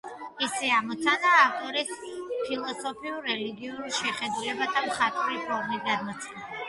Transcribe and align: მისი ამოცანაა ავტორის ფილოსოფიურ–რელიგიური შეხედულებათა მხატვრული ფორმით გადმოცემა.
მისი 0.37 0.69
ამოცანაა 0.75 1.35
ავტორის 1.41 1.91
ფილოსოფიურ–რელიგიური 2.05 3.95
შეხედულებათა 3.99 4.85
მხატვრული 4.89 5.43
ფორმით 5.51 5.89
გადმოცემა. 5.93 6.49